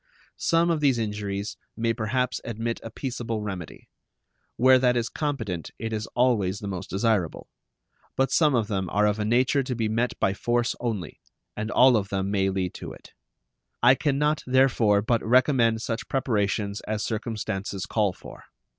[0.37, 3.87] Some of these injuries may perhaps admit a peaceable remedy.
[4.55, 7.49] Where that is competent it is always the most desirable.
[8.15, 11.19] But some of them are of a nature to be met by force only,
[11.55, 13.13] and all of them may lead to it.
[13.83, 18.45] I can not, therefore, but recommend such preparations as circumstances call for.